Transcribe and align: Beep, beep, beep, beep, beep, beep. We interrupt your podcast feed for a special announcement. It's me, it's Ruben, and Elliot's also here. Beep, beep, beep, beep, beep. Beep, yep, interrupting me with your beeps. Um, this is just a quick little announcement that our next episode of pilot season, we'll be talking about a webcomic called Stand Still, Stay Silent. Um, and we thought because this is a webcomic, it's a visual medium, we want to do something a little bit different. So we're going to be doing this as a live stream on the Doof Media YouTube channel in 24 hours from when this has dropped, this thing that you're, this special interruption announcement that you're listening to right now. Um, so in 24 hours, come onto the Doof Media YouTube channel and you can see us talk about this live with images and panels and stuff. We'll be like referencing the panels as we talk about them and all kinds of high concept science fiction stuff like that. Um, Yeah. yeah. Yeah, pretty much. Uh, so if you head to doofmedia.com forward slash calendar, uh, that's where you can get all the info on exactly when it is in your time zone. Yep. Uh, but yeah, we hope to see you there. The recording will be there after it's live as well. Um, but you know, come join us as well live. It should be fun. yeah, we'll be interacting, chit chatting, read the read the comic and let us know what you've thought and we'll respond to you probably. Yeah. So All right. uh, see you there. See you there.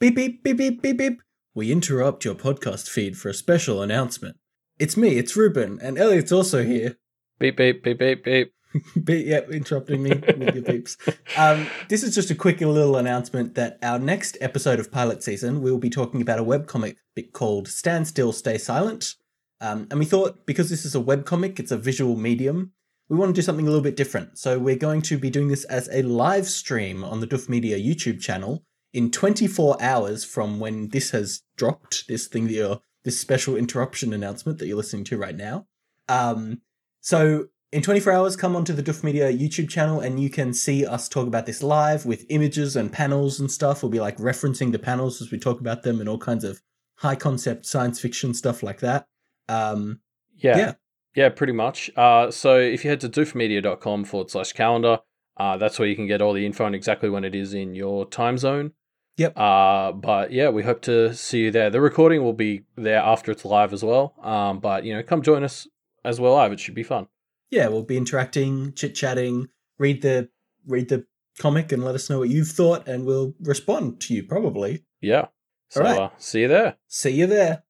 Beep, 0.00 0.14
beep, 0.14 0.44
beep, 0.44 0.56
beep, 0.56 0.80
beep, 0.80 0.96
beep. 0.96 1.22
We 1.56 1.72
interrupt 1.72 2.24
your 2.24 2.36
podcast 2.36 2.88
feed 2.88 3.18
for 3.18 3.30
a 3.30 3.34
special 3.34 3.82
announcement. 3.82 4.36
It's 4.78 4.96
me, 4.96 5.18
it's 5.18 5.36
Ruben, 5.36 5.80
and 5.82 5.98
Elliot's 5.98 6.30
also 6.30 6.62
here. 6.62 6.98
Beep, 7.40 7.56
beep, 7.56 7.82
beep, 7.82 7.98
beep, 7.98 8.22
beep. 8.22 8.52
Beep, 9.02 9.26
yep, 9.26 9.48
interrupting 9.50 10.02
me 10.02 10.10
with 10.10 10.54
your 10.54 10.62
beeps. 10.62 10.98
Um, 11.38 11.66
this 11.88 12.02
is 12.02 12.14
just 12.14 12.30
a 12.30 12.34
quick 12.34 12.60
little 12.60 12.96
announcement 12.96 13.54
that 13.54 13.78
our 13.82 13.98
next 13.98 14.36
episode 14.42 14.78
of 14.78 14.92
pilot 14.92 15.22
season, 15.22 15.62
we'll 15.62 15.78
be 15.78 15.88
talking 15.88 16.20
about 16.20 16.38
a 16.38 16.44
webcomic 16.44 16.96
called 17.32 17.66
Stand 17.66 18.06
Still, 18.06 18.30
Stay 18.30 18.58
Silent. 18.58 19.14
Um, 19.62 19.88
and 19.90 19.98
we 19.98 20.04
thought 20.04 20.44
because 20.44 20.68
this 20.68 20.84
is 20.84 20.94
a 20.94 21.00
webcomic, 21.00 21.58
it's 21.58 21.72
a 21.72 21.78
visual 21.78 22.14
medium, 22.14 22.72
we 23.08 23.16
want 23.16 23.30
to 23.30 23.38
do 23.38 23.42
something 23.42 23.66
a 23.66 23.70
little 23.70 23.82
bit 23.82 23.96
different. 23.96 24.38
So 24.38 24.58
we're 24.58 24.76
going 24.76 25.00
to 25.02 25.16
be 25.16 25.30
doing 25.30 25.48
this 25.48 25.64
as 25.64 25.88
a 25.90 26.02
live 26.02 26.46
stream 26.46 27.02
on 27.02 27.20
the 27.20 27.26
Doof 27.26 27.48
Media 27.48 27.78
YouTube 27.78 28.20
channel 28.20 28.64
in 28.92 29.10
24 29.10 29.76
hours 29.80 30.24
from 30.24 30.60
when 30.60 30.88
this 30.88 31.10
has 31.10 31.42
dropped, 31.56 32.08
this 32.08 32.26
thing 32.26 32.46
that 32.46 32.52
you're, 32.52 32.80
this 33.04 33.20
special 33.20 33.56
interruption 33.56 34.12
announcement 34.12 34.58
that 34.58 34.66
you're 34.66 34.76
listening 34.76 35.04
to 35.04 35.16
right 35.16 35.36
now. 35.36 35.66
Um, 36.08 36.62
so 37.00 37.46
in 37.70 37.82
24 37.82 38.12
hours, 38.12 38.36
come 38.36 38.56
onto 38.56 38.72
the 38.72 38.82
Doof 38.82 39.04
Media 39.04 39.30
YouTube 39.32 39.68
channel 39.68 40.00
and 40.00 40.18
you 40.18 40.30
can 40.30 40.54
see 40.54 40.86
us 40.86 41.08
talk 41.08 41.26
about 41.26 41.46
this 41.46 41.62
live 41.62 42.06
with 42.06 42.24
images 42.30 42.76
and 42.76 42.92
panels 42.92 43.38
and 43.38 43.50
stuff. 43.50 43.82
We'll 43.82 43.90
be 43.90 44.00
like 44.00 44.16
referencing 44.16 44.72
the 44.72 44.78
panels 44.78 45.20
as 45.20 45.30
we 45.30 45.38
talk 45.38 45.60
about 45.60 45.82
them 45.82 46.00
and 46.00 46.08
all 46.08 46.18
kinds 46.18 46.44
of 46.44 46.60
high 46.96 47.14
concept 47.16 47.66
science 47.66 48.00
fiction 48.00 48.34
stuff 48.34 48.62
like 48.62 48.80
that. 48.80 49.06
Um, 49.48 50.00
Yeah. 50.36 50.56
yeah. 50.56 50.72
Yeah, 51.14 51.28
pretty 51.30 51.52
much. 51.52 51.90
Uh, 51.96 52.30
so 52.30 52.58
if 52.58 52.84
you 52.84 52.90
head 52.90 53.00
to 53.00 53.08
doofmedia.com 53.08 54.04
forward 54.04 54.30
slash 54.30 54.52
calendar, 54.52 55.00
uh, 55.38 55.56
that's 55.56 55.78
where 55.78 55.88
you 55.88 55.96
can 55.96 56.06
get 56.06 56.20
all 56.20 56.32
the 56.32 56.44
info 56.44 56.64
on 56.64 56.74
exactly 56.74 57.08
when 57.08 57.24
it 57.24 57.34
is 57.34 57.54
in 57.54 57.74
your 57.74 58.06
time 58.06 58.38
zone. 58.38 58.72
Yep. 59.16 59.36
Uh, 59.36 59.92
but 59.92 60.32
yeah, 60.32 60.48
we 60.48 60.62
hope 60.62 60.80
to 60.82 61.12
see 61.14 61.44
you 61.44 61.50
there. 61.50 61.70
The 61.70 61.80
recording 61.80 62.22
will 62.22 62.32
be 62.32 62.62
there 62.76 63.00
after 63.00 63.32
it's 63.32 63.44
live 63.44 63.72
as 63.72 63.82
well. 63.82 64.14
Um, 64.22 64.60
but 64.60 64.84
you 64.84 64.94
know, 64.94 65.02
come 65.02 65.22
join 65.22 65.42
us 65.42 65.66
as 66.04 66.20
well 66.20 66.34
live. 66.34 66.52
It 66.52 66.60
should 66.60 66.74
be 66.76 66.84
fun. 66.84 67.08
yeah, 67.50 67.66
we'll 67.68 67.82
be 67.82 67.96
interacting, 67.96 68.72
chit 68.74 68.94
chatting, 68.94 69.48
read 69.78 70.02
the 70.02 70.28
read 70.66 70.88
the 70.88 71.04
comic 71.38 71.72
and 71.72 71.84
let 71.84 71.94
us 71.94 72.10
know 72.10 72.18
what 72.18 72.28
you've 72.28 72.48
thought 72.48 72.86
and 72.86 73.06
we'll 73.06 73.34
respond 73.40 74.00
to 74.02 74.14
you 74.14 74.22
probably. 74.22 74.84
Yeah. 75.00 75.26
So 75.70 75.80
All 75.82 75.86
right. 75.86 76.00
uh, 76.00 76.10
see 76.18 76.42
you 76.42 76.48
there. 76.48 76.76
See 76.86 77.10
you 77.10 77.26
there. 77.26 77.62